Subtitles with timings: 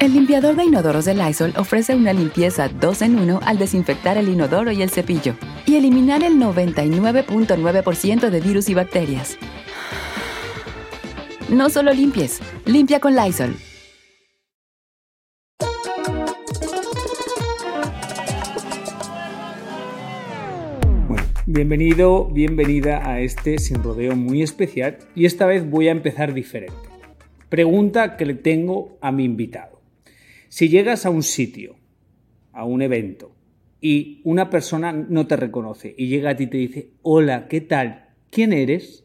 [0.00, 4.28] El limpiador de inodoros de Lysol ofrece una limpieza 2 en 1 al desinfectar el
[4.28, 5.34] inodoro y el cepillo
[5.66, 9.36] y eliminar el 99.9% de virus y bacterias.
[11.48, 13.56] No solo limpies, limpia con Lysol.
[21.08, 26.34] Bueno, bienvenido, bienvenida a este sin rodeo muy especial y esta vez voy a empezar
[26.34, 26.76] diferente.
[27.48, 29.77] Pregunta que le tengo a mi invitado.
[30.48, 31.76] Si llegas a un sitio,
[32.52, 33.34] a un evento,
[33.80, 37.60] y una persona no te reconoce y llega a ti y te dice, hola, ¿qué
[37.60, 38.08] tal?
[38.30, 39.04] ¿Quién eres?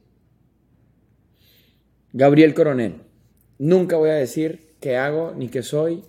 [2.12, 2.96] Gabriel Coronel.
[3.60, 6.04] Nunca voy a decir qué hago, ni qué soy,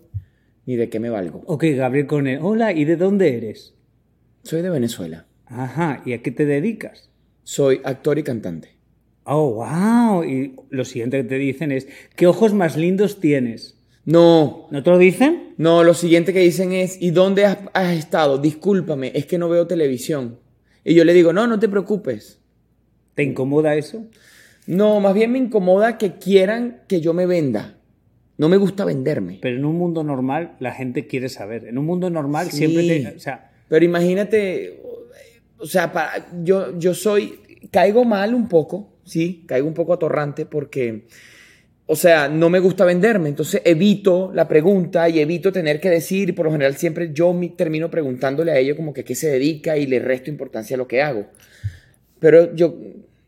[0.67, 1.43] ni de qué me valgo.
[1.47, 3.75] Ok, Gabriel Coronel, hola, ¿y de dónde eres?
[4.43, 5.27] Soy de Venezuela.
[5.47, 7.11] Ajá, ¿y a qué te dedicas?
[7.43, 8.71] Soy actor y cantante.
[9.25, 10.25] Oh, wow.
[10.25, 13.74] Y lo siguiente que te dicen es, ¿qué ojos más lindos tienes?
[14.07, 15.55] No, ¿No te lo dicen?
[15.57, 18.39] no, lo siguiente que dicen es, ¿y dónde has, has estado?
[18.39, 20.39] Discúlpame, es que no veo televisión.
[20.85, 22.41] Y yo le digo, no, no te preocupes.
[23.15, 24.05] ¿Te incomoda eso?
[24.67, 27.79] No, más bien me incomoda que quieran que yo me venda.
[28.37, 29.39] No me gusta venderme.
[29.41, 31.67] Pero en un mundo normal la gente quiere saber.
[31.67, 32.59] En un mundo normal Sí.
[32.59, 33.17] siempre te...
[33.17, 34.83] O sea, Pero imagínate,
[35.59, 37.39] o sea, para, yo, yo soy,
[37.71, 41.07] caigo mal un poco, sí, caigo un poco atorrante porque,
[41.87, 46.31] o sea, no me gusta venderme, entonces evito la pregunta y evito tener que decir,
[46.31, 49.29] y por lo general siempre yo me termino preguntándole a ellos como que qué se
[49.31, 51.27] dedica y le resto importancia a lo que hago.
[52.21, 52.75] Pero yo,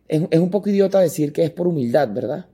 [0.08, 2.46] es, es un poco idiota decir que es por humildad, ¿verdad?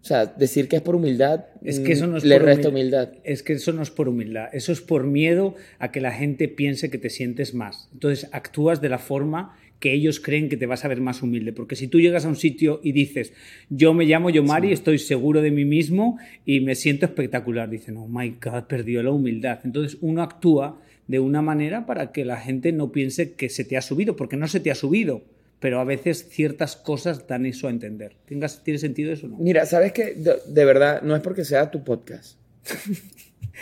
[0.00, 2.68] O sea, decir que es por humildad, es que eso no es le por resta
[2.68, 3.08] humil- humildad.
[3.24, 4.50] Es que eso no es por humildad.
[4.52, 7.88] Eso es por miedo a que la gente piense que te sientes más.
[7.94, 11.52] Entonces actúas de la forma que ellos creen que te vas a ver más humilde.
[11.52, 13.32] Porque si tú llegas a un sitio y dices,
[13.68, 18.08] yo me llamo Yomari, estoy seguro de mí mismo y me siento espectacular, dicen, oh
[18.08, 19.60] my God, perdió la humildad.
[19.64, 23.76] Entonces uno actúa de una manera para que la gente no piense que se te
[23.76, 25.22] ha subido, porque no se te ha subido.
[25.60, 28.16] Pero a veces ciertas cosas dan eso a entender.
[28.26, 29.36] ¿Tengas- ¿Tiene sentido eso o no?
[29.38, 30.14] Mira, ¿sabes qué?
[30.14, 32.38] De, de verdad, no es porque sea tu podcast.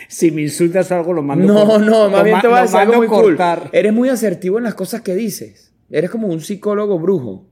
[0.08, 2.62] Si me insultas algo, lo mando No, cor- no, más bien te voy a lo
[2.66, 3.36] decir algo muy mando cool.
[3.36, 3.68] cortar.
[3.74, 5.61] Eres muy asertivo en las cosas que dices.
[5.92, 7.46] Eres como un psicólogo brujo.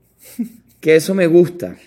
[0.81, 1.77] Que eso me gusta.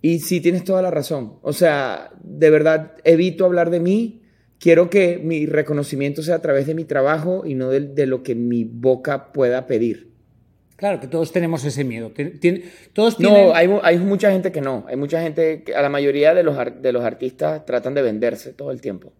[0.00, 1.34] Y sí, tienes toda la razón.
[1.42, 4.22] O sea, de verdad, evito hablar de mí.
[4.58, 8.22] Quiero que mi reconocimiento sea a través de mi trabajo y no de, de lo
[8.22, 10.12] que mi boca pueda pedir.
[10.76, 12.12] Claro, que todos tenemos ese miedo.
[12.12, 12.62] Tien- tien-
[12.92, 13.48] todos tienen...
[13.48, 14.84] No, hay, hay mucha gente que no.
[14.88, 18.52] Hay mucha gente que a la mayoría de los, de los artistas tratan de venderse
[18.52, 19.12] todo el tiempo.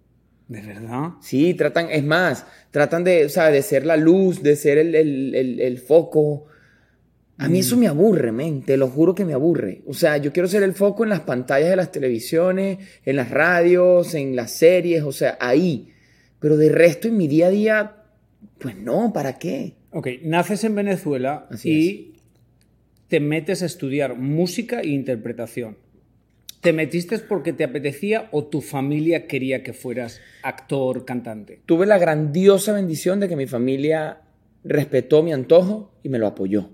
[0.49, 1.11] ¿De verdad?
[1.21, 4.95] Sí, tratan, es más, tratan de, o sea, de ser la luz, de ser el,
[4.95, 6.47] el- el- el foco.
[7.43, 9.83] A mí eso me aburre, men, te lo juro que me aburre.
[9.87, 13.31] O sea, yo quiero ser el foco en las pantallas de las televisiones, en las
[13.31, 15.93] radios, en las series, o sea, ahí.
[16.39, 17.97] Pero de resto, en mi día a día,
[18.59, 19.75] pues no, ¿para qué?
[19.91, 22.13] Ok, naces en Venezuela Así y
[23.09, 25.79] te metes a estudiar música e interpretación.
[26.61, 31.61] ¿Te metiste porque te apetecía o tu familia quería que fueras actor, cantante?
[31.67, 34.21] Tuve la grandiosa bendición de que mi familia
[34.63, 36.71] respetó mi antojo y me lo apoyó.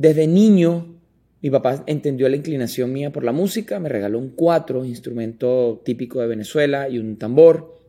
[0.00, 0.98] Desde niño,
[1.42, 6.22] mi papá entendió la inclinación mía por la música, me regaló un cuatro, instrumento típico
[6.22, 7.82] de Venezuela, y un tambor.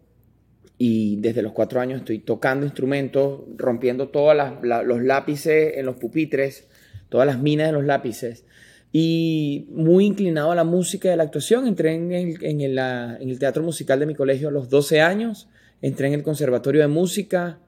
[0.77, 6.67] Y desde los cuatro años estoy tocando instrumentos, rompiendo todos los lápices en los pupitres,
[7.07, 8.43] todas las minas de los lápices.
[8.91, 11.65] Y muy inclinado a la música y a la actuación.
[11.65, 15.47] Entré en el, teatro musical de mi colegio a los 12 años.
[15.81, 17.59] Entré en el conservatorio de música.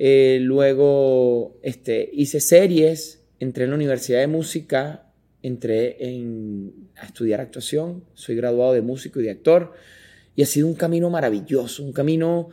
[0.00, 3.20] eh, luego este, hice series.
[3.40, 5.06] Entré en la universidad de música.
[5.42, 8.04] Entré en, a estudiar actuación.
[8.14, 9.72] Soy graduado de músico y de actor.
[10.36, 11.82] Y ha sido un camino maravilloso.
[11.82, 12.48] Un camino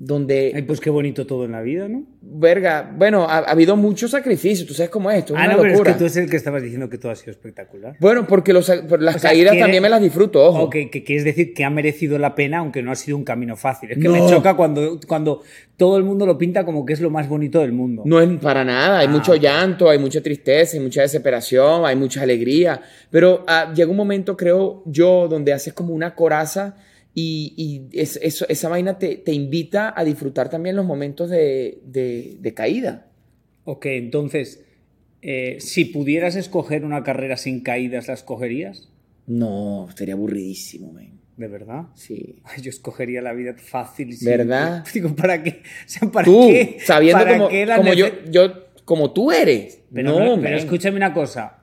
[0.00, 0.52] donde...
[0.54, 2.04] Ay, pues qué bonito todo en la vida, ¿no?
[2.22, 5.52] Verga, bueno, ha, ha habido mucho sacrificio, tú sabes cómo es esto, es ah, una
[5.54, 5.92] no, pero es locura.
[5.92, 7.96] que tú es el que estabas diciendo que todo ha sido espectacular.
[7.98, 10.62] Bueno, porque los- las O sea, caídas quiere- también me las disfruto, ojo.
[10.62, 13.24] O que, que quieres decir que ha merecido la pena, aunque no ha sido un
[13.24, 13.90] camino fácil.
[13.90, 14.12] Es que No.
[14.12, 15.42] me choca cuando, cuando
[15.76, 18.02] todo el mundo lo pinta como que es lo más bonito del mundo.
[18.06, 21.96] No es para nada, hay Ah, mucho llanto, hay mucha tristeza, hay mucha desesperación, hay
[21.96, 22.80] mucha alegría,
[23.10, 26.76] pero ah, llega un momento, creo yo, donde haces como una coraza
[27.18, 31.80] y, y es- eso- esa vaina te, te invita a disfrutar también los momentos de,
[31.84, 33.06] de- de caída.
[33.64, 34.64] Ok, entonces,
[35.22, 38.88] eh, si pudieras escoger una carrera sin caídas, ¿la escogerías?
[39.26, 41.18] No, sería aburridísimo, man.
[41.36, 41.82] ¿De verdad?
[41.94, 42.40] Sí.
[42.44, 44.16] Ay, Yo escogería la vida fácil.
[44.22, 44.84] ¿Verdad?
[44.84, 44.92] simple.
[45.08, 45.50] Digo, ¿para qué?
[45.50, 46.78] O sea, ¿para Tú, qué?
[46.84, 48.52] sabiendo ¿Para como, qué la como yo, yo,
[48.84, 49.80] como tú eres.
[49.92, 50.40] Pero, no, man.
[50.42, 51.58] pero escúchame una cosa.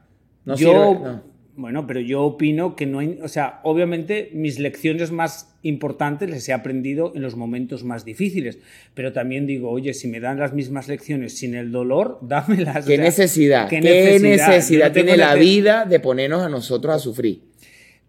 [0.45, 1.34] No yo, sirve, no.
[1.57, 6.47] Bueno, pero yo opino que no hay, o sea, obviamente mis lecciones más importantes les
[6.49, 8.59] he aprendido en los momentos más difíciles,
[8.93, 12.85] pero también digo, oye, si me dan las mismas lecciones sin el dolor, dámelas.
[12.85, 13.69] o ¿Qué sea, necesidad?
[13.69, 14.91] ¿Qué, necesidad?
[14.91, 17.41] tiene la vida de ponernos a nosotros a sufrir?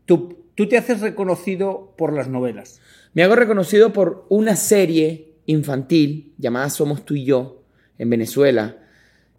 [0.04, 2.80] Tú, tú te haces reconocido por las novelas.
[3.14, 7.62] Me hago reconocido por una serie infantil llamada Somos tú y yo
[7.98, 8.76] en Venezuela,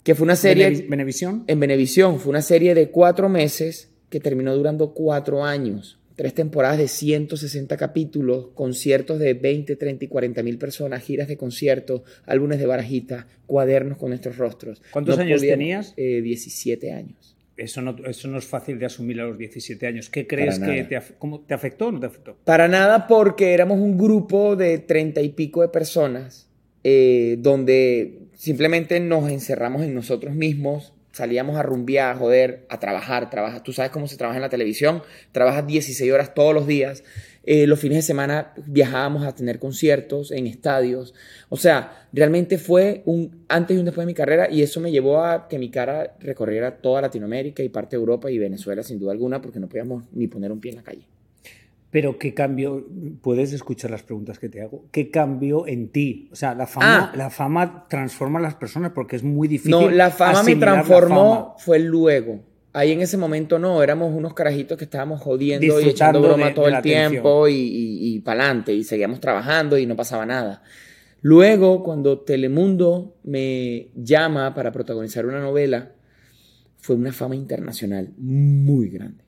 [0.03, 1.43] que fue una serie Benevi- Benevisión.
[1.47, 6.77] en Venevisión, fue una serie de cuatro meses que terminó durando cuatro años, tres temporadas
[6.77, 12.59] de 160 capítulos, conciertos de 20, 30 y 40 mil personas, giras de conciertos, álbumes
[12.59, 14.81] de barajita, cuadernos con nuestros rostros.
[14.91, 15.93] ¿Cuántos años podíamos- tenías?
[15.97, 17.35] Eh, 17 años.
[17.57, 20.09] Eso no, eso no es fácil de asumir a los 17 años.
[20.09, 22.37] ¿Qué crees que te, cómo, te afectó o no te afectó?
[22.45, 26.47] Para nada porque éramos un grupo de treinta y pico de personas
[26.83, 33.29] eh, donde simplemente nos encerramos en nosotros mismos, salíamos a rumbear, a joder, a trabajar,
[33.29, 33.63] trabajar.
[33.63, 37.03] Tú sabes cómo se trabaja en la televisión, trabajas 16 horas todos los días.
[37.43, 41.13] Eh, los fines de semana viajábamos a tener conciertos en estadios.
[41.49, 44.91] O sea, realmente fue un antes y un después de mi carrera y eso me
[44.91, 48.99] llevó a que mi cara recorriera toda Latinoamérica y parte de Europa y Venezuela sin
[48.99, 51.16] duda alguna porque no podíamos ni poner un pie en la calle.
[51.89, 52.85] Pero qué cambio,
[53.21, 54.85] puedes escuchar las preguntas que te hago.
[54.91, 56.27] ¿Qué cambio en ti?
[56.31, 57.15] O sea, la fama, Ah.
[57.17, 59.71] la fama transforma a las personas porque es muy difícil.
[59.71, 61.53] No, la fama me transformó, fama.
[61.59, 62.41] fue luego.
[62.73, 66.53] Ahí en ese momento no, éramos unos carajitos que estábamos jodiendo y echando broma de-
[66.53, 70.25] todo de el tiempo y, y, y para adelante y seguíamos trabajando y no pasaba
[70.25, 70.61] nada.
[71.21, 75.93] Luego, cuando Telemundo me llama para protagonizar una novela,
[76.77, 79.23] fue una fama internacional muy grande.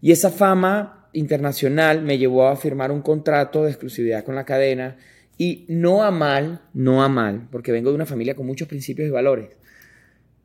[0.00, 4.96] Y esa fama internacional me llevó a firmar un contrato de exclusividad con la cadena
[5.38, 9.08] y no a mal, no a mal, porque vengo de una familia con muchos principios
[9.08, 9.50] y valores,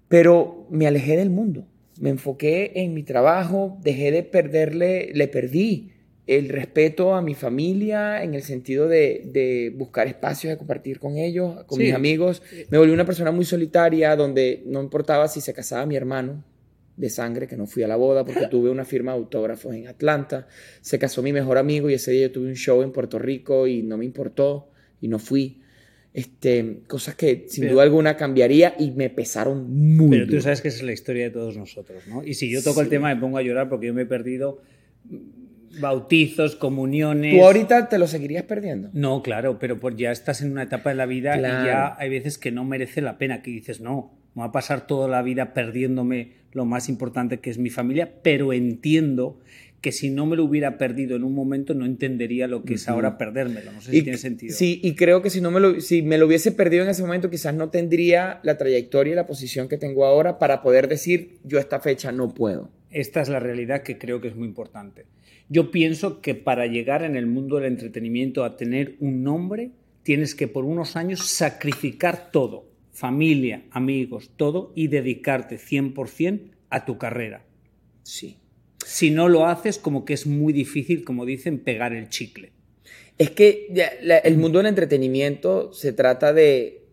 [0.07, 1.65] pero me alejé del mundo,
[1.99, 5.91] me enfoqué en mi trabajo, dejé de perderle, le perdí
[6.27, 11.17] el respeto a mi familia en el sentido de, de buscar espacios de compartir con
[11.17, 11.85] ellos, con Sí.
[11.85, 12.41] mis amigos.
[12.69, 16.43] Me volví una persona muy solitaria donde no importaba si se casaba mi hermano
[17.01, 19.87] de sangre, que no fui a la boda porque tuve una firma de autógrafos en
[19.87, 20.47] Atlanta.
[20.81, 23.65] Se casó mi mejor amigo y ese día yo tuve un show en Puerto Rico
[23.67, 24.69] y no me importó
[25.01, 25.57] y no fui.
[26.13, 30.41] Este, cosas que sin Pero- duda alguna cambiaría y me pesaron muy Pero tú duro.
[30.43, 32.23] sabes que esa es la historia de todos nosotros, ¿no?
[32.23, 34.61] Y si yo toco el tema me pongo a llorar porque yo me he perdido
[35.79, 37.33] bautizos, comuniones.
[37.39, 38.89] ¿Tú ahorita te lo seguirías perdiendo?
[38.93, 41.65] No, claro, pero pues ya estás en una etapa de la vida y Claro.
[41.65, 44.87] ya hay veces que no merece la pena, que dices, no, me va a pasar
[44.87, 49.39] toda la vida perdiéndome lo más importante que es mi familia, pero entiendo
[49.81, 52.87] que si no me lo hubiera perdido en un momento no entendería lo que es
[52.87, 53.71] ahora perdérmelo.
[53.71, 54.55] No sé si Y- tiene sentido.
[54.55, 57.01] Sí, y creo que si, no me lo, si me lo hubiese perdido en ese
[57.01, 61.39] momento, quizás no tendría la trayectoria y la posición que tengo ahora para poder decir,
[61.43, 62.69] yo a esta fecha no puedo.
[62.91, 65.05] Esta es la realidad que creo que es muy importante.
[65.49, 69.71] Yo pienso que para llegar en el mundo del entretenimiento a tener un nombre,
[70.03, 72.65] tienes que por unos años sacrificar todo,
[73.01, 77.43] familia, amigos, todo, y dedicarte 100% a tu carrera.
[78.03, 78.37] Sí.
[78.85, 82.51] Si no lo haces, como que es muy difícil, como dicen, pegar el chicle.
[83.17, 83.73] Es que
[84.23, 86.85] el mundo del entretenimiento se trata de,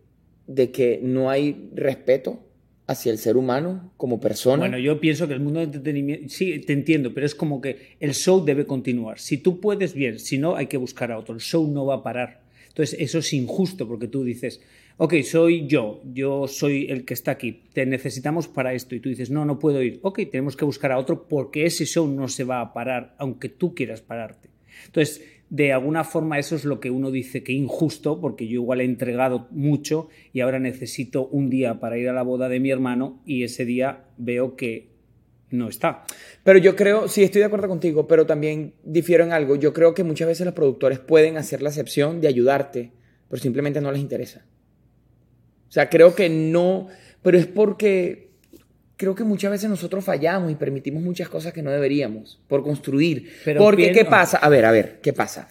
[0.46, 2.42] de que no hay respeto
[2.86, 4.60] hacia el ser humano como persona.
[4.60, 7.96] Bueno, yo pienso que el mundo del entretenimiento, sí, te entiendo, pero es como que
[8.00, 9.18] el show debe continuar.
[9.18, 11.34] Si tú puedes, bien, si no, hay que buscar a otro.
[11.34, 12.48] El show no va a parar.
[12.68, 14.60] Entonces, eso es injusto porque tú dices,
[14.98, 18.94] ok, soy yo, yo soy el que está aquí, te necesitamos para esto.
[18.94, 20.00] Y tú dices, no, no puedo ir.
[20.02, 23.48] Ok, tenemos que buscar a otro porque ese show no se va a parar, aunque
[23.48, 24.50] tú quieras pararte.
[24.86, 28.80] Entonces, de alguna forma eso es lo que uno dice que injusto, porque yo igual
[28.80, 32.70] he entregado mucho y ahora necesito un día para ir a la boda de mi
[32.70, 34.90] hermano y ese día veo que
[35.50, 36.04] no está.
[36.44, 39.56] Pero yo creo, sí, estoy de acuerdo contigo, pero también difiero en algo.
[39.56, 42.92] Yo creo que muchas veces los productores pueden hacer la excepción de ayudarte
[43.28, 44.44] pero simplemente no les interesa.
[45.68, 46.88] O sea, creo que no,
[47.22, 48.28] pero es porque
[48.96, 53.30] creo que muchas veces nosotros fallamos y permitimos muchas cosas que no deberíamos por construir.
[53.44, 54.38] Pero porque, ¿qué pasa?
[54.38, 55.48] A ver, a ver, ¿qué pasa?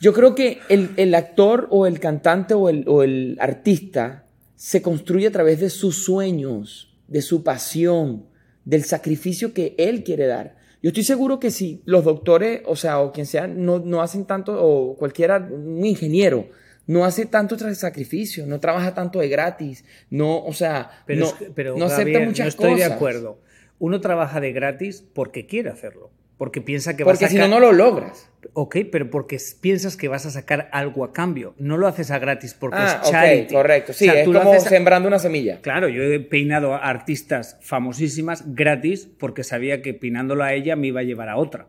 [0.00, 4.80] Yo creo que el, el actor o el cantante o el, o el artista se
[4.80, 8.26] construye a través de sus sueños, de su pasión,
[8.64, 10.56] del sacrificio que él quiere dar.
[10.82, 14.24] Yo estoy seguro que si los doctores, o sea, o quien sea, no, no hacen
[14.24, 16.48] tanto, o cualquiera, un ingeniero,
[16.88, 21.32] no hace tanto sacrificio, no trabaja tanto de gratis, no, o sea, Pero, no, es
[21.34, 22.88] que- pero no acepta Gabriel, muchas no estoy cosas.
[22.88, 23.40] de acuerdo.
[23.78, 26.10] Uno trabaja de gratis porque quiere hacerlo.
[26.38, 27.60] Porque piensa que Porque vas a si no, sacar...
[27.60, 28.30] no lo logras.
[28.52, 31.54] Ok, pero porque piensas que vas a sacar algo a cambio.
[31.58, 33.52] No lo haces a gratis porque Ah, es charity.
[33.54, 33.92] correcto.
[33.92, 35.60] Sí, O sea, es tú lo como haces a- sembrando una semilla.
[35.60, 40.86] Claro, yo he peinado a artistas famosísimas gratis porque sabía que peinándolo a ella me
[40.86, 41.66] iba a llevar a otra.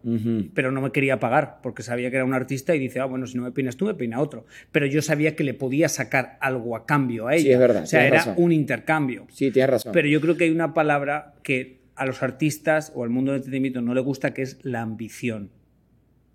[0.53, 3.25] Pero no me quería pagar porque sabía que era un artista y dice, ah, bueno,
[3.25, 4.45] si no me peinas tú, me peina otro.
[4.71, 7.43] Pero yo sabía que le podía sacar algo a cambio a ella.
[7.43, 8.35] Sí, es verdad, O sea, era razón.
[8.37, 9.25] un intercambio.
[9.31, 9.91] Sí, tienes razón.
[9.93, 13.39] Pero yo creo que hay una palabra que a los artistas o al mundo del
[13.39, 15.51] entretenimiento no le gusta, que es la ambición.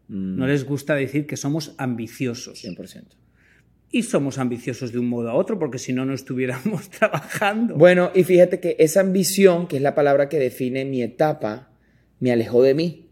[0.08, 2.62] Mm, No les gusta decir que somos ambiciosos.
[2.62, 3.16] 100%.
[3.90, 7.76] Y somos ambiciosos de un modo a otro, porque si no, no estuviéramos trabajando.
[7.76, 11.70] Bueno, y fíjate que esa ambición, que es la palabra que define mi etapa,
[12.20, 13.10] me alejó de mí.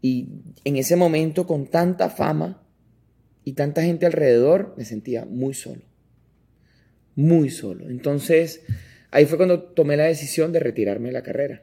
[0.00, 0.28] Y
[0.64, 2.62] en ese momento, con tanta fama
[3.44, 5.82] y tanta gente alrededor, me sentía muy solo.
[7.16, 7.88] Muy solo.
[7.88, 8.62] Entonces,
[9.14, 11.62] ahí fue cuando tomé la decisión de retirarme de la carrera.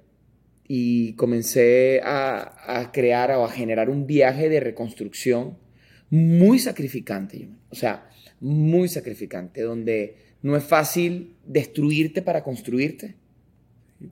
[0.67, 5.57] Y comencé a, a crear o a generar un viaje de reconstrucción
[6.09, 7.49] muy sacrificante.
[7.69, 13.15] O sea, muy sacrificante, donde no es fácil destruirte para construirte.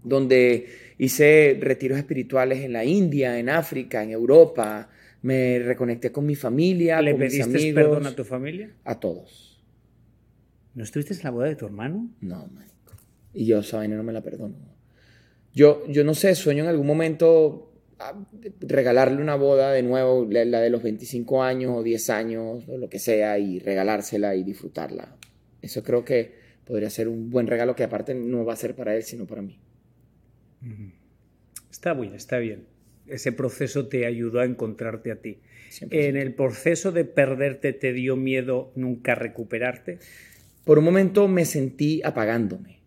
[0.03, 0.67] Donde
[0.97, 4.89] hice retiros espirituales en la India, en África, en Europa.
[5.21, 7.73] Me reconecté con mi familia, ¿Le con mis pediste amigos.
[7.73, 8.71] perdón a tu familia?
[8.83, 9.61] A todos.
[10.75, 12.09] ¿No estuviste en la boda de tu hermano?
[12.21, 12.75] No, marico.
[13.39, 14.57] Y yo esa vaina no me la perdono.
[15.53, 18.13] Yo, yo no sé, sueño en algún momento ah,
[18.59, 22.77] regalarle una boda de nuevo, la, la de los 25 años o 10 años o
[22.77, 25.15] lo que sea, y regalársela y disfrutarla.
[25.61, 26.33] Eso creo que
[26.65, 29.41] podría ser un buen regalo que aparte no va a ser para él, sino para
[29.41, 29.57] mí.
[31.71, 32.65] Está bien, está bien.
[33.07, 35.39] Ese proceso te ayudó a encontrarte a ti.
[35.71, 35.87] 100%.
[35.91, 39.99] ¿En el proceso de perderte te dio miedo nunca recuperarte?
[40.65, 42.78] Por un momento me sentí apagándome.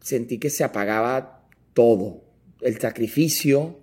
[0.00, 2.24] Sentí que se apagaba todo.
[2.60, 3.80] El sacrificio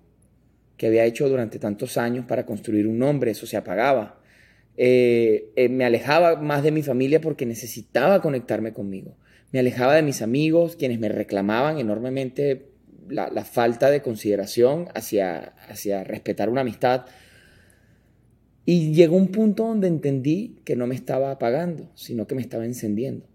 [0.78, 4.20] que había hecho durante tantos años para construir un nombre, eso se apagaba.
[4.78, 9.16] Eh, eh, me alejaba más de mi familia porque necesitaba conectarme conmigo.
[9.52, 12.72] Me alejaba de mis amigos, quienes me reclamaban enormemente
[13.10, 17.06] la, la falta de consideración hacia, hacia respetar una amistad.
[18.66, 22.66] Y llegó un punto donde entendí que no me estaba apagando, sino que me estaba
[22.66, 23.26] encendiendo.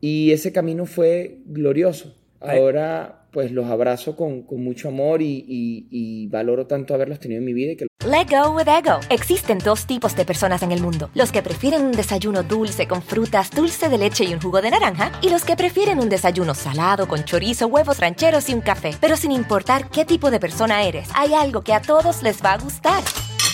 [0.00, 2.14] Y ese camino fue glorioso.
[2.40, 7.40] Ahora pues los abrazo con, con mucho amor y, y- y valoro tanto haberlos tenido
[7.40, 9.00] en mi vida y que Let go with ego.
[9.10, 13.02] Existen dos tipos de personas en el mundo: los que prefieren un desayuno dulce con
[13.02, 16.54] frutas, dulce de leche y un jugo de naranja, y los que prefieren un desayuno
[16.54, 18.92] salado con chorizo, huevos rancheros y un café.
[19.00, 22.54] Pero sin importar qué tipo de persona eres, hay algo que a todos les va
[22.54, 23.02] a gustar.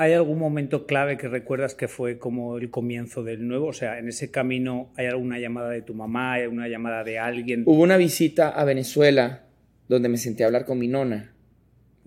[0.00, 3.66] ¿Hay algún momento clave que recuerdas que fue como el comienzo del nuevo?
[3.66, 6.32] O sea, en ese camino, ¿hay alguna llamada de tu mamá?
[6.32, 7.64] ¿Hay alguna llamada de alguien?
[7.66, 9.44] Hubo una visita a Venezuela
[9.88, 11.34] donde me senté a hablar con mi nona,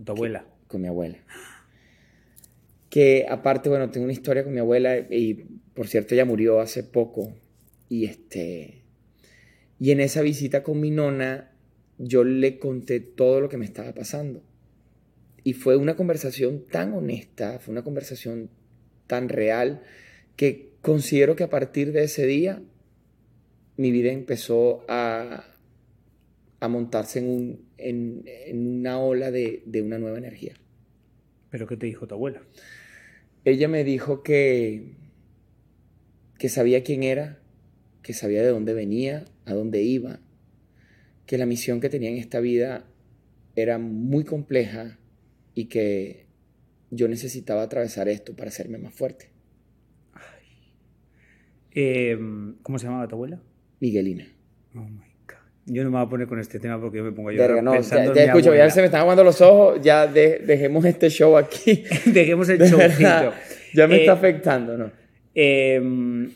[0.03, 0.43] ¿Tu abuela?
[0.65, 1.19] con mi abuela.
[2.89, 5.35] Que aparte, bueno, tengo una historia con mi abuela y
[5.75, 7.35] por cierto ella murió hace poco.
[7.89, 8.81] Y este
[9.79, 11.51] y en esa visita con mi nona
[11.99, 14.41] yo le conté todo lo que me estaba pasando.
[15.43, 18.49] Y fue una conversación tan honesta, fue una conversación
[19.07, 19.83] tan real
[20.35, 22.61] que considero que a partir de ese día
[23.77, 25.45] mi vida empezó a,
[26.59, 30.53] a montarse en, un, en, en una ola de, de una nueva energía.
[31.49, 32.41] ¿Pero qué te dijo tu abuela?
[33.45, 34.93] ella me dijo que,
[36.37, 37.39] que sabía quién era,
[38.01, 40.19] que sabía de dónde venía, a dónde iba,
[41.25, 42.85] que la misión que tenía en esta vida
[43.55, 44.97] era muy compleja
[45.55, 46.25] y que
[46.91, 49.29] yo necesitaba atravesar esto para hacerme más fuerte.
[51.75, 52.17] Eh,
[52.61, 53.39] ¿Cómo se llamaba tu abuela?
[53.79, 54.27] Miguelina.
[54.75, 55.35] Oh my God.
[55.65, 57.63] Yo no me voy a poner con este tema porque yo me pongo a llorar
[57.63, 58.69] no, pensando ya, en ya mi escucho, ya abuela.
[58.71, 61.83] se me están aguando los ojos, ya de- dejemos este show aquí.
[62.05, 62.99] Dejemos el De showcito.
[62.99, 63.33] verdad,
[63.73, 64.91] ya me Eh, está afectando, ¿no?
[65.33, 66.29] eh,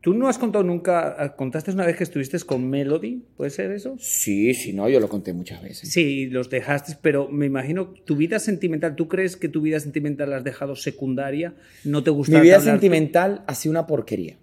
[0.00, 3.96] Tú no has contado nunca, contaste una vez que estuviste con Melody, ¿puede ser eso?
[3.98, 5.90] Sí, sí, no, yo lo conté muchas veces.
[5.90, 10.30] Sí, los dejaste, pero me imagino tu vida sentimental, ¿tú crees que tu vida sentimental
[10.30, 11.54] la has dejado secundaria?
[11.84, 14.38] ¿No te gusta Mi vida hablar- sentimental ha sido una porquería.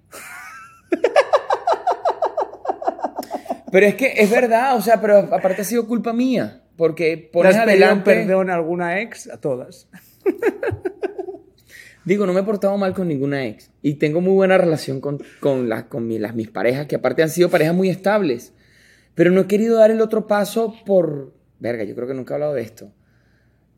[3.72, 7.18] pero es que es verdad, o sea, pero aparte ha sido culpa mía, porque ¿Le
[7.18, 8.14] pones adelante...
[8.14, 9.30] perdón a alguna ex?
[9.30, 9.88] A todas.
[12.06, 13.72] Digo, no me he portado mal con ninguna ex.
[13.82, 17.24] Y tengo muy buena relación con, con, las- con mi- las, mis parejas, que aparte
[17.24, 18.54] han sido parejas muy estables.
[19.16, 21.34] Pero no he querido dar el otro paso por...
[21.60, 22.92] Verga, yo creo que nunca he hablado de esto.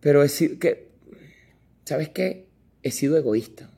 [0.01, 0.60] Pero he sido...
[0.60, 0.89] Que,
[1.86, 2.48] ¿Sabes qué?
[2.84, 3.69] He sido egoísta.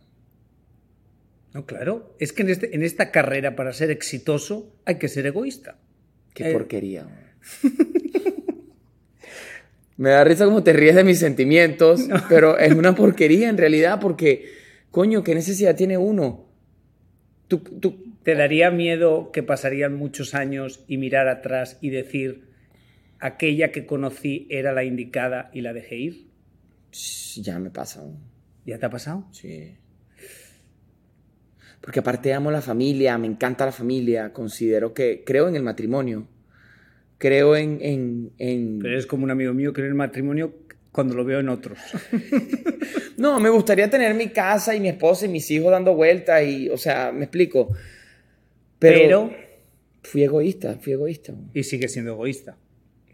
[1.54, 2.16] No, claro.
[2.20, 5.78] Es que en, este, en esta carrera, para ser exitoso, hay que ser egoísta.
[6.34, 6.54] Qué Eh.
[6.54, 7.08] porquería.
[10.00, 14.00] Me da risa como te ríes de mis sentimientos, pero es una porquería en realidad
[14.00, 14.50] porque,
[14.92, 16.48] coño, ¿qué necesidad tiene uno?
[17.50, 22.48] Tú, tú, ¿Te daría miedo que pasarían muchos años y mirar atrás y decir,
[23.20, 26.30] aquella que conocí era la indicada y la dejé ir?
[27.36, 28.02] ya me pasa.
[28.66, 29.28] ¿Ya te ha pasado?
[29.34, 29.76] Sí.
[31.82, 36.26] Porque aparte amo la familia, me encanta la familia, considero que creo en el matrimonio,
[37.20, 37.78] creo en...
[37.82, 40.56] en, en- Pero eres como un amigo mío que en el matrimonio
[40.92, 41.78] cuando lo veo en otros.
[43.18, 46.70] No, me gustaría tener mi casa y mi esposa y mis hijos dando vueltas y,
[46.70, 47.70] o sea, me explico.
[48.80, 48.98] Pero,
[49.30, 49.34] Pero,
[50.04, 51.34] fui egoísta, fui egoísta.
[51.54, 52.56] y sigues siendo egoísta.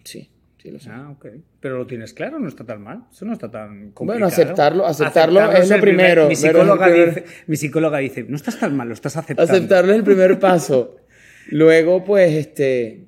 [0.04, 0.30] Sí,
[0.62, 0.90] sí lo sé.
[0.92, 1.26] Ah, ok.
[1.60, 3.06] Pero lo tienes claro, no está tan mal.
[3.12, 4.06] Eso no está tan complicado.
[4.06, 8.26] Bueno, aceptarlo- aceptarlo es lo primer- primero, Mi psicóloga, es primer- dice, mi psicóloga dice,
[8.30, 9.52] no estás tan mal, lo estás aceptando.
[9.52, 10.98] Aceptarlo es el primer paso.
[11.50, 13.06] Luego, pues, este,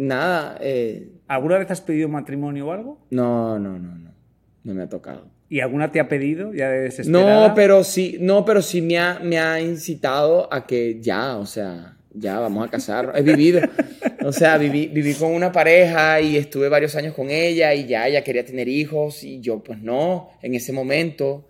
[0.00, 2.98] nada, eh, ¿Alguna vez has pedido matrimonio o algo?
[3.10, 4.10] no, no, no, no,
[4.64, 5.28] no me ha tocado.
[5.48, 7.48] ¿Y alguna te ha pedido ya de desesperada?
[7.48, 11.46] No, pero sí, no, pero sí me ha, me ha incitado a que ya, o
[11.46, 13.12] sea, ya vamos a casar.
[13.16, 13.60] He vivido,
[14.24, 18.06] o sea, viví, viví con una pareja y estuve varios años con ella y ya
[18.06, 21.46] ella quería tener hijos y yo, pues no, en ese momento.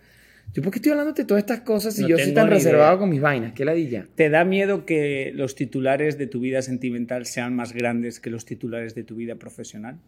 [0.52, 2.92] ¿Yo por qué estoy hablándote de todas estas cosas si No yo soy tan reservado
[2.92, 2.98] idea.
[2.98, 3.52] con mis vainas?
[3.52, 4.06] ¿Qué ladilla?
[4.16, 8.44] ¿Te da miedo que los titulares de tu vida sentimental sean más grandes que los
[8.44, 9.98] titulares de tu vida profesional?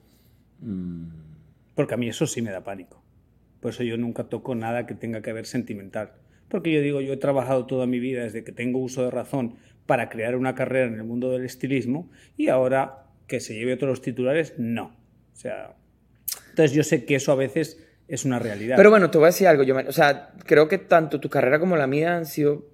[0.61, 1.05] Mm,
[1.75, 3.03] Porque a mí eso sí me da pánico.
[3.61, 6.13] Por eso yo nunca toco nada que tenga que ver sentimental.
[6.49, 9.55] Porque yo digo, yo he trabajado toda mi vida desde que tengo uso de razón
[9.87, 14.03] para crear una carrera en el mundo del estilismo y ahora que se lleve otros
[14.03, 14.97] titulares, no.
[15.33, 15.77] O sea,
[16.51, 17.79] entonces yo sé que eso a veces
[18.13, 18.77] es una realidad.
[18.77, 19.63] Pero bueno, te voy a decir algo.
[19.63, 22.67] Yo, o sea, creo que tanto tu carrera como la mía han sido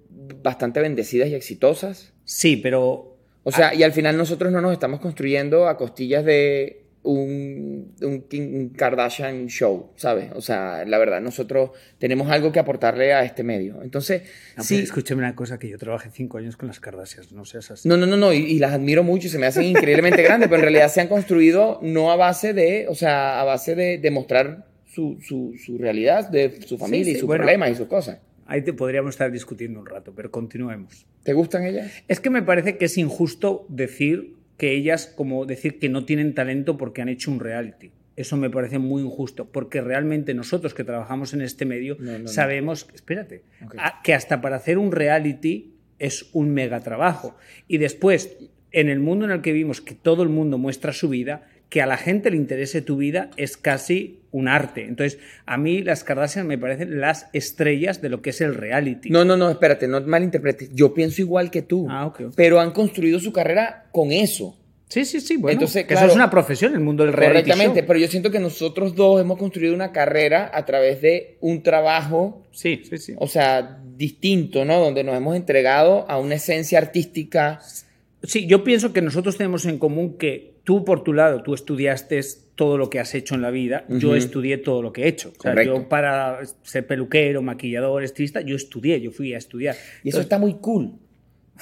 [0.43, 2.11] bastante bendecidas y exitosas.
[2.25, 6.83] sí, pero O sea, y al final nosotros no nos estamos construyendo a costillas de
[7.03, 10.29] un, un un Kardashian show, ¿sabes?
[10.35, 13.81] O sea, la verdad, nosotros tenemos algo que aportarle a este medio.
[13.81, 14.23] Entonces,
[14.57, 14.75] no, sí.
[14.75, 17.87] pero escúchame una cosa, que yo trabajé cinco años con las Kardashians, no seas así.
[17.87, 20.49] No, no, no, no, y, y las admiro mucho y se me hacen increíblemente grandes,
[20.49, 23.97] pero en realidad se han construido no a base de, o sea, a base de
[23.97, 27.43] demostrar su, su, su realidad, de su familia Sí, y sus bueno.
[27.43, 28.19] problemas y sus cosas.
[28.45, 31.05] Ahí te podríamos estar discutiendo un rato, pero continuemos.
[31.23, 31.91] ¿Te gustan ellas?
[32.07, 36.33] Es que me parece que es injusto decir que ellas, como decir que no tienen
[36.33, 37.91] talento porque han hecho un reality.
[38.15, 42.19] Eso me parece muy injusto, porque realmente nosotros que trabajamos en este medio No, no,
[42.19, 42.27] no.
[42.27, 43.43] sabemos, espérate,
[43.77, 47.37] a- que hasta para hacer un reality es un mega trabajo.
[47.67, 48.35] Y después,
[48.71, 51.81] en el mundo en el que vivimos, que todo el mundo muestra su vida, que
[51.81, 54.85] a la gente le interese tu vida es casi un arte.
[54.85, 59.09] Entonces, a mí las Kardashian me parecen las estrellas de lo que es el reality.
[59.11, 60.71] No, no, no, espérate, no malinterpretes.
[60.73, 62.33] Yo pienso igual que tú, Ah, ok, ok.
[62.35, 64.55] pero han construido su carrera con eso.
[64.87, 65.37] Sí, sí, sí.
[65.37, 67.87] Bueno, Entonces, que claro, eso es una profesión, el mundo del reality Correctamente, show.
[67.87, 72.47] pero yo siento que nosotros dos hemos construido una carrera a través de un trabajo,
[72.51, 73.13] Sí, sí, sí.
[73.19, 74.79] o sea, distinto, ¿no?
[74.79, 77.59] Donde nos hemos entregado a una esencia artística.
[77.61, 77.85] Sí,
[78.21, 82.21] yo pienso que nosotros tenemos en común que tú, por tu lado, tú estudiaste
[82.55, 85.31] todo lo que has hecho en la vida, yo estudié todo lo que he hecho.
[85.37, 89.75] O sea, yo para ser peluquero, maquillador, estilista, yo estudié, yo fui a estudiar.
[89.75, 90.99] Y eso Entonces, está muy cool.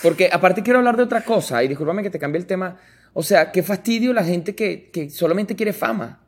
[0.01, 2.79] Porque aparte quiero hablar de otra cosa, y discúlpame que te cambie el tema.
[3.13, 6.23] O sea, qué fastidio la gente que, que solamente quiere fama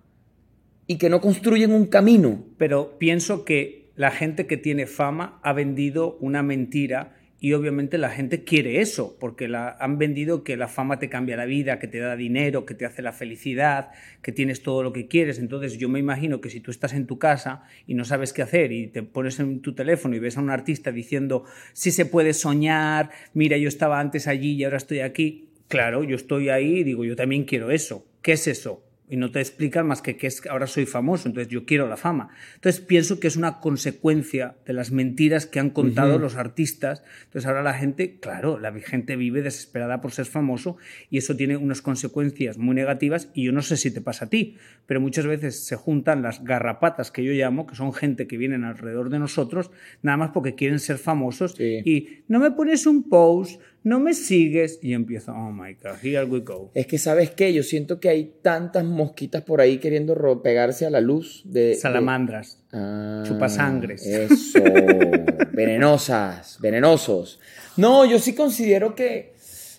[0.86, 2.46] y que no construyen un camino.
[2.58, 8.10] Pero pienso que la gente que tiene fama ha vendido una mentira y obviamente la
[8.10, 11.88] gente quiere eso, porque la, han vendido que la fama te cambia la vida, que
[11.88, 15.40] te da dinero, que te hace la felicidad, que tienes todo lo que quieres.
[15.40, 18.42] Entonces yo me imagino que si tú estás en tu casa y no sabes qué
[18.42, 22.06] hacer y te pones en tu teléfono y ves a un artista diciendo, sí se
[22.06, 26.80] puede soñar, mira, yo estaba antes allí y ahora estoy aquí, claro, yo estoy ahí
[26.80, 28.06] y digo, yo también quiero eso.
[28.22, 28.84] ¿Qué es eso?
[29.10, 31.98] Y no te explican más que que es ahora soy famoso, entonces yo quiero la
[31.98, 32.30] fama.
[32.56, 37.04] Entonces pienso que es una consecuencia de las mentiras que han contado los artistas.
[37.26, 40.78] Entonces ahora la gente, claro, la gente vive desesperada por ser famoso
[41.10, 44.30] y eso tiene unas consecuencias muy negativas y yo no sé si te pasa a
[44.30, 48.38] ti, pero muchas veces se juntan las garrapatas que yo llamo, que son gente que
[48.38, 53.10] vienen alrededor de nosotros, nada más porque quieren ser famosos y no me pones un
[53.10, 56.70] post, no me sigues y empiezo, oh my God, here we go.
[56.74, 60.90] Es que sabes qué, yo siento que hay tantas mosquitas por ahí queriendo pegarse a
[60.90, 61.76] la luz de...
[61.76, 64.06] Salamandras, ah, chupasangres.
[64.06, 64.60] Eso,
[65.54, 67.40] venenosas, venenosos.
[67.78, 69.34] No, yo sí considero que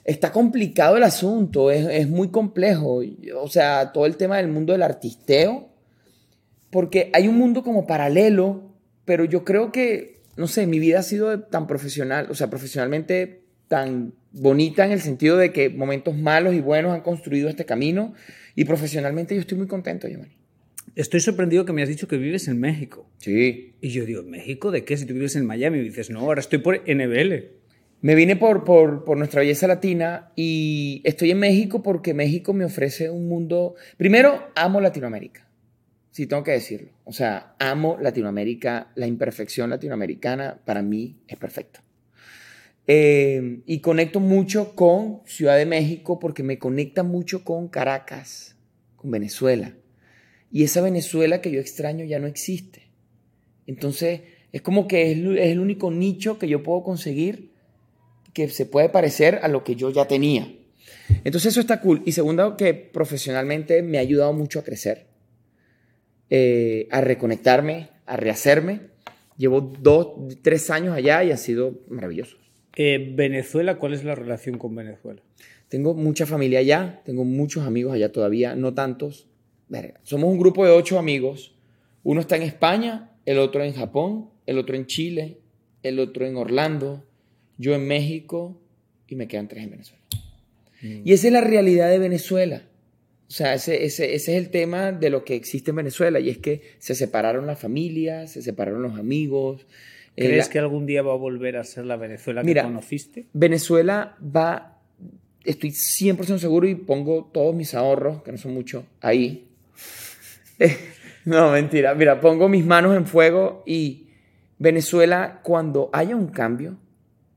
[0.04, 3.02] está complicado el asunto, es, es muy complejo.
[3.36, 5.68] O sea, todo el tema del mundo del artisteo,
[6.70, 8.72] porque hay un mundo como paralelo,
[9.04, 13.39] pero yo creo que, no sé, mi vida ha sido tan profesional, o sea, profesionalmente
[13.70, 18.14] tan bonita en el sentido de que momentos malos y buenos han construido este camino
[18.56, 20.36] y profesionalmente yo estoy muy contento, Giovanni.
[20.96, 23.08] Estoy sorprendido que me has dicho que vives en México.
[23.18, 23.76] Sí.
[23.80, 24.96] Y yo digo, ¿México de qué?
[24.96, 27.44] Si tú vives en Miami, y dices, no, ahora estoy por NBL.
[28.00, 32.64] Me vine por, por, por, nuestra belleza latina y estoy en México porque México me
[32.64, 33.76] ofrece un mundo...
[33.96, 35.48] Primero, amo Latinoamérica.
[36.10, 36.90] Sí, tengo que decirlo.
[37.04, 38.90] O sea, amo Latinoamérica.
[38.96, 41.84] La imperfección latinoamericana para mí es perfecta.
[42.92, 48.56] Eh, y conecto mucho con Ciudad de México porque me conecta mucho con Caracas,
[48.96, 49.76] con Venezuela.
[50.50, 52.90] Y esa Venezuela que yo extraño ya no existe.
[53.68, 57.52] Entonces, es como que es, el único nicho que yo puedo conseguir
[58.32, 60.52] que se puede parecer a lo que yo ya tenía.
[61.22, 62.02] Entonces, eso está cool.
[62.06, 65.06] Y segundo, que profesionalmente me ha ayudado mucho a crecer,
[66.28, 68.88] eh, a reconectarme, a rehacerme.
[69.36, 72.40] Llevo dos, tres años allá y ha sido maravilloso.
[72.82, 75.20] Eh, Venezuela, ¿cuál es la relación con Venezuela?
[75.68, 79.26] Tengo mucha familia allá, tengo muchos amigos allá todavía, no tantos.
[80.02, 81.54] somos un grupo de ocho amigos.
[82.04, 85.36] Uno está en España, el otro en Japón, el otro en Chile,
[85.82, 87.04] el otro en Orlando,
[87.58, 88.58] yo en México
[89.06, 90.02] y me quedan tres en Venezuela.
[90.80, 91.02] Mm.
[91.04, 92.62] Y esa es la realidad de Venezuela.
[93.28, 96.30] O sea, ese, ese, ese, es el tema de lo que existe en Venezuela y
[96.30, 99.66] es que se separaron las familias, se separaron los amigos,
[100.16, 103.26] eh, ¿Crees que algún día va a volver a ser la Venezuela que conociste?
[103.32, 104.78] Venezuela va,
[105.44, 109.48] estoy 100% seguro y pongo todos mis ahorros, que no son muchos, ahí.
[111.24, 111.94] no, mentira.
[111.94, 114.08] Mira, pongo mis manos en fuego y
[114.58, 116.76] Venezuela, cuando haya un cambio,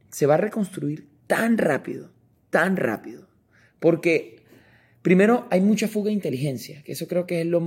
[0.09, 2.09] se va a reconstruir tan rápido,
[2.49, 3.27] tan rápido.
[3.79, 4.42] Porque
[5.03, 7.61] Primero, hay mucha fuga de inteligencia, que eso creo que es lo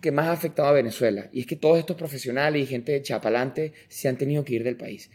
[0.00, 1.30] que más ha afectado a Venezuela.
[1.32, 4.64] Y es que todos estos profesionales y gente de chapalante se han tenido que ir
[4.64, 5.08] del país.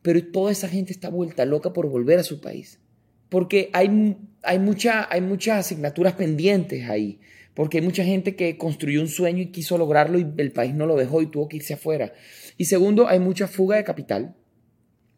[0.00, 2.78] Pero toda esa gente está vuelta loca por volver a su país.
[3.30, 7.18] Porque hay, hay, mucha, hay muchas asignaturas pendientes ahí.
[7.52, 10.86] Porque hay mucha gente que construyó un sueño y quiso lograrlo y el país no
[10.86, 12.12] lo dejó y tuvo que irse afuera.
[12.58, 14.36] Y segundo, hay mucha fuga de capital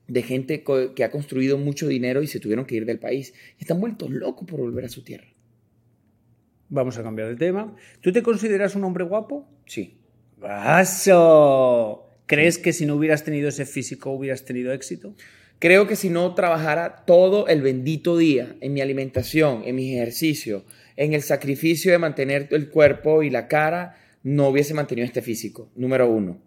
[0.08, 3.34] de gente que ha construido mucho dinero y se tuvieron que ir del país.
[3.58, 5.26] Y están vueltos locos por volver a su tierra.
[6.70, 7.74] Vamos a cambiar de tema.
[8.00, 9.46] ¿Tú te consideras un hombre guapo?
[9.66, 9.98] Sí.
[10.38, 12.06] ¡Vaso!
[12.26, 15.14] ¿Crees que si no hubieras tenido ese físico hubieras tenido éxito?
[15.59, 20.62] Creo que si no trabajara todo el bendito día en mi alimentación, en mis ejercicios,
[20.96, 25.70] en el sacrificio de mantener el cuerpo y la cara, no hubiese mantenido este físico,
[25.74, 26.40] número uno.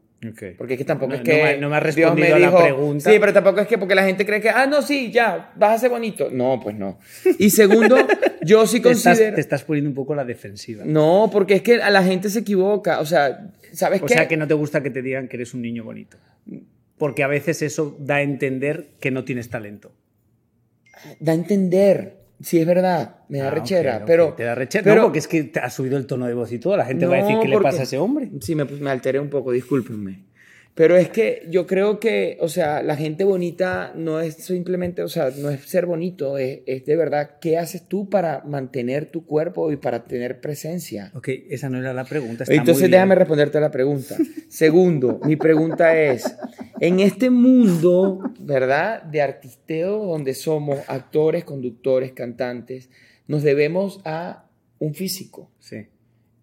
[0.57, 1.57] Porque es que tampoco es que.
[1.59, 3.12] No me, ha respondido a la pregunta.
[3.12, 5.75] Sí, pero tampoco es que porque la gente cree que, ah, no, sí, ya, vas
[5.75, 6.29] a ser bonito.
[6.31, 6.99] No, pues no.
[7.38, 7.97] Y segundo,
[8.41, 9.36] yo sí considero.
[9.36, 10.83] Te estás, poniendo un poco la defensiva.
[10.86, 12.99] No, porque es que a la gente se equivoca.
[12.99, 14.05] O sea, ¿sabes qué?
[14.05, 16.17] O sea, que no te gusta que te digan que eres un niño bonito.
[16.97, 19.91] Porque a veces eso da a entender que no tienes talento.
[21.19, 22.22] Da a entender.
[22.39, 24.33] Sí, es verdad, me da ah, rechera, pero...
[24.33, 26.59] Te da rechera, pero, porque es que te ha subido el tono de voz y
[26.59, 28.31] todo, la gente va a decir, ¿qué le pasa a ese hombre?
[28.41, 30.32] Sí, me, me alteré un poco, discúlpenme.
[30.75, 35.07] Pero es que yo creo que, o sea, la gente bonita no es simplemente, o
[35.07, 39.23] sea, no es ser bonito, es, es, de verdad, ¿qué haces tú para mantener tu
[39.23, 41.12] cuerpo y para tener presencia?
[41.13, 42.45] Ok, esa no era la pregunta.
[42.47, 44.17] Entonces déjame responderte la pregunta.
[44.49, 46.36] Segundo, mi pregunta es,
[46.79, 49.03] en este mundo, ¿verdad?
[49.03, 52.89] De artisteo donde somos actores, conductores, cantantes,
[53.27, 55.51] nos debemos a un físico.
[55.59, 55.86] Sí.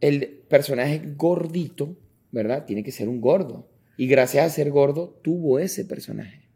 [0.00, 1.96] El personaje gordito,
[2.30, 2.64] ¿verdad?
[2.64, 3.69] Tiene que ser un gordo
[4.00, 6.48] Y gracias a ser gordo, tuvo ese personaje.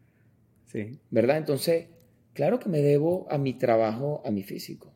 [0.65, 0.97] Sí.
[1.11, 1.37] ¿Verdad?
[1.37, 1.89] Entonces,
[2.33, 4.95] claro que me debo a mi trabajo, a mi físico.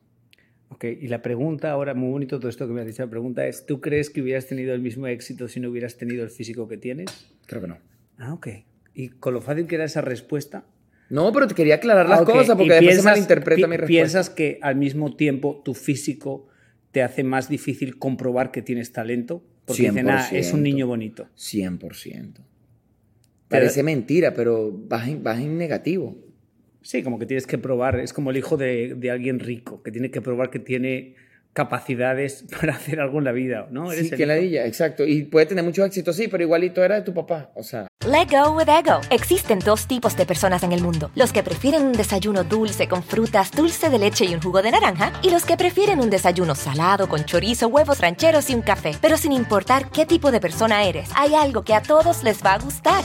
[0.68, 3.46] Ok, y la pregunta ahora, muy bonito todo esto que me has dicho, la pregunta
[3.46, 6.66] es, ¿tú crees que hubieras tenido el mismo éxito si no hubieras tenido el físico
[6.66, 7.32] que tienes?
[7.46, 7.78] Creo que no.
[8.18, 8.48] Ah, ok.
[8.94, 10.64] ¿Y con lo fácil que era esa respuesta?
[11.08, 12.30] No, pero te quería aclarar las Ah, ok.
[12.32, 13.86] cosas ¿Y porque después se malinterpreta mi respuesta.
[13.86, 16.48] ¿Piensas que al mismo tiempo tu físico
[16.90, 19.44] te hace más difícil comprobar que tienes talento?
[19.70, 20.62] Porque dicen, ah, es un 100%.
[20.62, 21.28] niño bonito.
[21.36, 22.34] 100%.
[23.48, 26.16] Parece mentira, pero vas en, vas en negativo.
[26.82, 29.90] Sí, como que tienes que probar, es como el hijo de, de alguien rico, que
[29.90, 31.14] tiene que probar que tiene
[31.52, 33.92] capacidades para hacer algo en la vida, ¿no?
[33.92, 34.28] Eres Sí, el que hijo.
[34.32, 35.04] ladilla, exacto.
[35.04, 37.50] Y puede tener mucho éxito, sí, pero igualito era de tu papá.
[37.54, 39.00] O sea, Let go with ego.
[39.10, 43.02] Existen dos tipos de personas en el mundo: los que prefieren un desayuno dulce con
[43.02, 46.54] frutas, dulce de leche y un jugo de naranja, y los que prefieren un desayuno
[46.54, 48.92] salado con chorizo, huevos rancheros y un café.
[49.02, 52.54] Pero sin importar qué tipo de persona eres, hay algo que a todos les va
[52.54, 53.04] a gustar.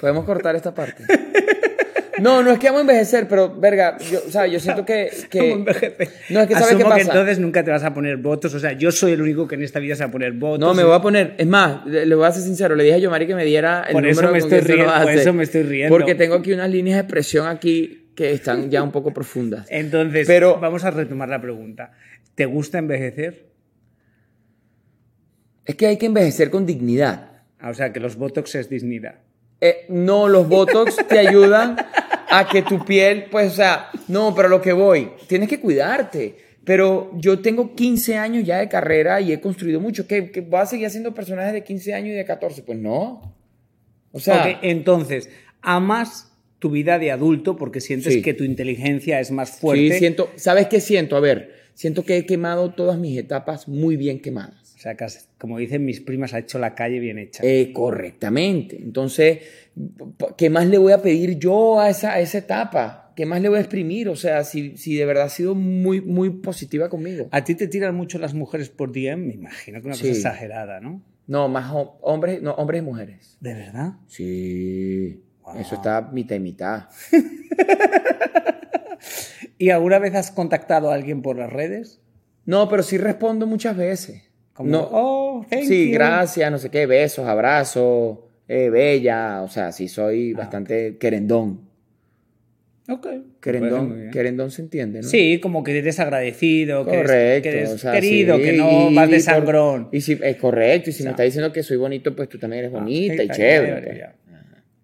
[0.00, 1.04] Podemos cortar esta parte.
[2.20, 5.10] No, no es que amo envejecer, pero verga, yo, o sea, yo siento que.
[5.30, 5.56] que.
[6.30, 6.96] No, es que ¿sabes Asumo qué pasa?
[6.96, 8.52] que entonces nunca te vas a poner votos.
[8.54, 10.60] O sea, yo soy el único que en esta vida se va a poner votos.
[10.60, 11.34] No, me voy a poner.
[11.38, 12.74] Es más, le, voy a ser sincero.
[12.76, 14.92] Le dije a Yomari que me diera el Por eso número me con estoy riendo,
[15.02, 15.96] por eso me estoy riendo.
[15.96, 19.66] Porque tengo aquí unas líneas de expresión aquí que están ya un poco profundas.
[19.70, 21.92] Entonces, Pero- vamos a retomar la pregunta.
[22.34, 23.46] ¿Te gusta envejecer?
[25.64, 27.42] Es que hay que envejecer con dignidad.
[27.58, 29.20] Ah, o sea, que los botox es dignidad.
[29.60, 31.76] Eh, no, los botox te ayudan
[32.30, 35.60] a que tu piel, pues, o sea, no, pero a lo que voy, tienes que
[35.60, 36.36] cuidarte.
[36.64, 40.06] Pero yo tengo 15 años ya de carrera y he construido mucho.
[40.06, 42.62] ¿Qué, qué voy a seguir haciendo personajes de 15 años y de 14?
[42.62, 43.34] Pues no.
[44.12, 45.30] O sea, entonces,
[45.62, 48.22] amas tu vida de adulto porque sientes Sí.
[48.22, 49.92] que tu inteligencia es más fuerte.
[49.92, 51.16] sí, siento, ¿sabes qué siento?
[51.16, 54.59] A ver, siento que he quemado todas mis etapas muy bien quemadas.
[54.80, 57.42] O sea, has- como dicen mis primas, ha hecho la calle bien hecha.
[57.44, 58.78] Eh, correctamente.
[58.80, 59.40] Entonces,
[60.38, 63.12] ¿qué más le voy a pedir yo a esa, a esa etapa?
[63.14, 64.08] ¿Qué más le voy a exprimir?
[64.08, 67.28] O sea, si, si de verdad ha sido muy, muy positiva conmigo.
[67.30, 69.26] ¿A ti te tiran mucho las mujeres por DM?
[69.26, 70.08] Me imagino que una Sí.
[70.08, 71.02] cosa exagerada, ¿no?
[71.26, 73.36] No, más hom- hombres, no, hombres y mujeres.
[73.38, 73.92] ¿De verdad?
[74.08, 75.20] Sí.
[75.58, 76.84] Eso está mitad y mitad.
[79.58, 82.00] ¿Y alguna vez has contactado a alguien por las redes?
[82.46, 84.22] No, pero sí respondo muchas veces.
[84.60, 85.94] Como, no, oh, thank sí, you.
[85.94, 88.18] gracias, no sé qué, besos, abrazos,
[88.48, 89.88] eh, bella, o sea, sí Ah.
[89.88, 91.68] soy bastante querendón.
[92.88, 93.06] Ok.
[93.40, 95.08] Querendón, querendón se entiende, ¿no?
[95.08, 97.42] Sí, como que eres agradecido, que eres- Correcto.
[97.44, 99.88] que eres, o sea, querido, sí, que no y- vas de sangrón.
[99.92, 102.28] Y si, es correcto, y si O sea, me está diciendo que soy bonito, pues
[102.28, 103.82] tú también eres Ah, bonita y chévere.
[103.86, 104.00] pues.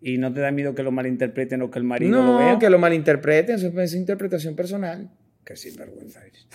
[0.03, 2.71] ¿Y no te da miedo que lo malinterpreten o que el marido lo No, que
[2.71, 5.11] lo malinterpreten, eso es interpretación personal.
[5.45, 6.47] Que sinvergüenza eres.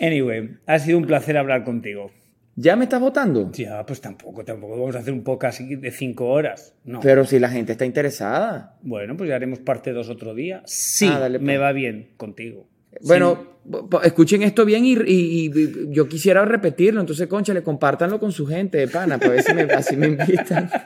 [0.00, 2.10] Anyway, ha sido un placer hablar contigo.
[2.54, 3.50] ¿Ya me estás votando?
[3.52, 6.74] Ya, pues tampoco, tampoco vamos a hacer un podcast de cinco horas.
[6.84, 7.00] No.
[7.00, 8.76] Pero si la gente está interesada.
[8.82, 10.62] Bueno, pues ya haremos parte dos otro día.
[10.66, 11.60] Sí, Ah, dale, me pues.
[11.62, 12.68] va bien contigo.
[13.06, 13.56] Bueno,
[14.04, 15.50] escuchen esto bien y, y- y
[15.92, 19.62] yo quisiera repetirlo, entonces, concha, le compártanlo con su gente de pana, ver si me,
[19.62, 20.68] así me invitan.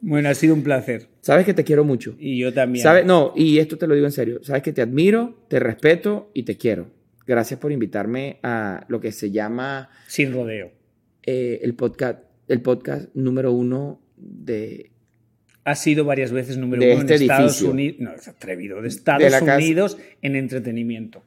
[0.00, 1.08] Bueno, ha sido un placer.
[1.22, 2.14] Sabes que te quiero mucho.
[2.20, 2.82] Y yo también.
[2.84, 3.04] ¿Sabes?
[3.04, 4.38] No, y esto te lo digo en serio.
[4.44, 6.86] Sabes que te admiro, te respeto y te quiero.
[7.28, 10.72] Gracias por invitarme a lo que se llama Sin rodeo.
[11.22, 14.90] eh, el podcast, el podcast número uno de
[15.64, 17.60] Ha sido varias veces número uno este en Estados.
[17.62, 18.00] Unidos.
[18.00, 18.80] No, es atrevido.
[18.80, 19.56] De Estados De la casa.
[19.58, 21.22] Unidos en entretenimiento.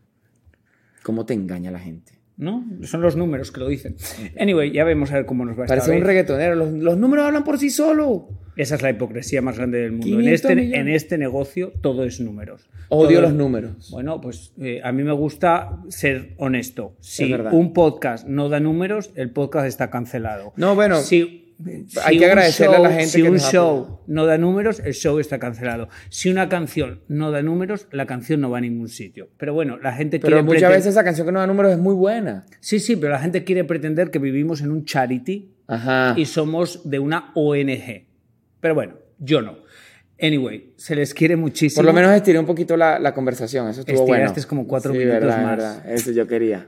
[1.04, 2.14] cómo te engaña la gente.
[2.38, 2.66] ¿No?
[2.82, 3.96] Son los números que lo dicen.
[4.40, 6.56] Anyway, ya vemos a ver cómo nos va esta Parece un reggaetonero.
[6.56, 8.24] Los, los números hablan por sí solos.
[8.62, 10.06] Esa es la hipocresía más grande del mundo.
[10.08, 10.80] En 500 este, millones.
[10.80, 12.70] en este negocio todo es números.
[12.90, 13.90] Odio Todo- los números.
[13.90, 16.96] Bueno, pues eh, a mí me gusta ser honesto.
[17.00, 20.54] Si un podcast no da números, el podcast está cancelado.
[20.58, 20.98] No, bueno.
[21.02, 21.56] Si,
[22.04, 24.94] hay que agradecerle a la gente Si que un nos show no da números, el
[24.94, 25.90] show está cancelado.
[26.10, 29.30] Si una canción no da números, la canción no va a ningún sitio.
[29.38, 31.72] Pero bueno, la gente Pero quiere muchas pretender- veces esa canción que no da números
[31.72, 32.46] es muy buena.
[32.60, 36.14] Sí, sí, pero la gente quiere pretender que vivimos en un charity Ajá.
[36.16, 38.11] y somos de una ONG.
[38.62, 39.58] Pero bueno, yo no.
[40.22, 41.78] Anyway, se les quiere muchísimo.
[41.80, 44.26] Por lo menos estiré un poquito la, la conversación, eso estuvo bueno.
[44.26, 45.58] Estiraste como cuatro sí, minutos verdad, más.
[45.58, 45.92] verdad.
[45.92, 46.68] Eso yo quería.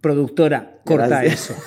[0.00, 1.50] Productora, corta Gracias.
[1.50, 1.54] eso.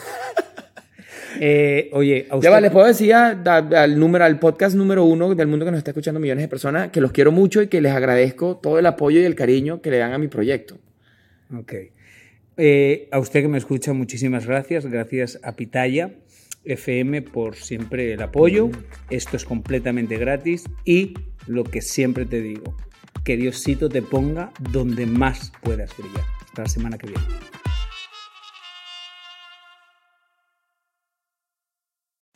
[1.43, 2.49] Eh, oye, a usted...
[2.49, 5.65] Ya va, les puedo decir a- a- al, número, al podcast número uno del mundo
[5.65, 8.57] que nos está escuchando millones de personas que los quiero mucho y que les agradezco
[8.57, 10.77] todo el apoyo y el cariño que le dan a mi proyecto.
[11.57, 11.73] Ok.
[12.57, 14.85] Eh, a usted que me escucha, muchísimas gracias.
[14.85, 16.11] Gracias a Pitaya
[16.65, 18.69] FM por siempre el apoyo.
[19.09, 21.13] Esto es completamente gratis y
[21.47, 22.75] lo que siempre te digo,
[23.23, 26.25] que Diosito te ponga donde más puedas brillar.
[26.45, 27.60] Hasta la semana que viene.